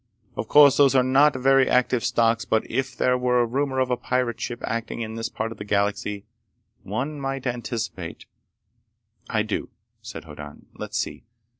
Of 0.35 0.47
course 0.47 0.77
those 0.77 0.95
are 0.95 1.03
not 1.03 1.35
very 1.35 1.69
active 1.69 2.03
stocks, 2.03 2.43
but 2.43 2.65
if 2.67 2.97
there 2.97 3.19
were 3.19 3.39
a 3.39 3.45
rumor 3.45 3.79
of 3.79 3.91
a 3.91 3.95
pirate 3.97 4.41
ship 4.41 4.59
acting 4.65 5.01
in 5.01 5.13
this 5.13 5.29
part 5.29 5.51
of 5.51 5.59
the 5.59 5.63
galaxy, 5.63 6.25
one 6.81 7.19
might 7.21 7.45
anticipate—" 7.45 8.25
"I 9.29 9.43
do," 9.43 9.69
said 10.01 10.23
Hoddan. 10.23 10.65
"Let's 10.75 10.97
see. 10.97 11.23